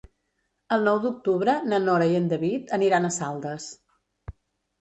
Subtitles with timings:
[0.77, 3.69] El nou d'octubre na Nora i en David aniran a Saldes.